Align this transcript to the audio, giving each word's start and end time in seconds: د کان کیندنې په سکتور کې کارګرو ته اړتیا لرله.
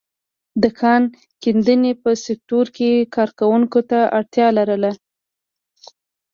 د 0.61 0.63
کان 0.79 1.03
کیندنې 1.41 1.91
په 2.01 2.09
سکتور 2.25 2.65
کې 2.75 2.91
کارګرو 3.15 3.81
ته 3.89 3.99
اړتیا 4.17 4.47
لرله. 4.57 4.91